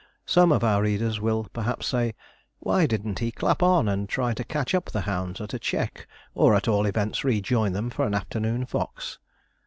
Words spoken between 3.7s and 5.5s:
and try to catch up the hounds